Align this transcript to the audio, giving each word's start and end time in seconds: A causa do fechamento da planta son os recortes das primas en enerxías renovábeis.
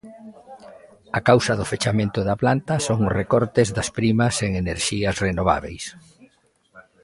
A 1.17 1.19
causa 1.29 1.53
do 1.59 1.65
fechamento 1.73 2.19
da 2.29 2.39
planta 2.41 2.73
son 2.87 2.99
os 3.07 3.15
recortes 3.21 3.67
das 3.77 3.89
primas 3.97 4.35
en 4.45 4.51
enerxías 4.63 5.15
renovábeis. 5.25 5.83